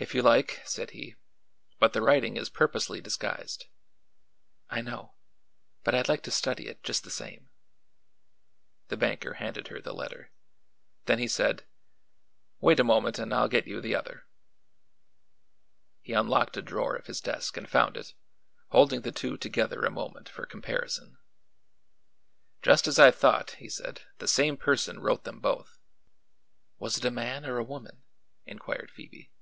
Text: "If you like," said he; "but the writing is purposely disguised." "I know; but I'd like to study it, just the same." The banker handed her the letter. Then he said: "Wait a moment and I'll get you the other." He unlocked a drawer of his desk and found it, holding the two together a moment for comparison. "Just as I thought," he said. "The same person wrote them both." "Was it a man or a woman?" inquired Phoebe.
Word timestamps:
"If 0.00 0.14
you 0.14 0.22
like," 0.22 0.62
said 0.64 0.90
he; 0.92 1.16
"but 1.80 1.92
the 1.92 2.00
writing 2.00 2.36
is 2.36 2.48
purposely 2.48 3.00
disguised." 3.00 3.66
"I 4.70 4.80
know; 4.80 5.14
but 5.82 5.92
I'd 5.92 6.08
like 6.08 6.22
to 6.22 6.30
study 6.30 6.68
it, 6.68 6.84
just 6.84 7.02
the 7.02 7.10
same." 7.10 7.48
The 8.90 8.96
banker 8.96 9.34
handed 9.34 9.66
her 9.68 9.80
the 9.80 9.92
letter. 9.92 10.30
Then 11.06 11.18
he 11.18 11.26
said: 11.26 11.66
"Wait 12.60 12.78
a 12.78 12.84
moment 12.84 13.18
and 13.18 13.34
I'll 13.34 13.48
get 13.48 13.66
you 13.66 13.80
the 13.80 13.96
other." 13.96 14.24
He 16.00 16.12
unlocked 16.12 16.56
a 16.56 16.62
drawer 16.62 16.94
of 16.94 17.06
his 17.08 17.20
desk 17.20 17.56
and 17.56 17.68
found 17.68 17.96
it, 17.96 18.14
holding 18.68 19.00
the 19.00 19.10
two 19.10 19.36
together 19.36 19.84
a 19.84 19.90
moment 19.90 20.28
for 20.28 20.46
comparison. 20.46 21.18
"Just 22.62 22.86
as 22.86 23.00
I 23.00 23.10
thought," 23.10 23.56
he 23.58 23.68
said. 23.68 24.02
"The 24.18 24.28
same 24.28 24.56
person 24.56 25.00
wrote 25.00 25.24
them 25.24 25.40
both." 25.40 25.76
"Was 26.78 26.98
it 26.98 27.04
a 27.04 27.10
man 27.10 27.44
or 27.44 27.58
a 27.58 27.64
woman?" 27.64 28.04
inquired 28.46 28.92
Phoebe. 28.92 29.32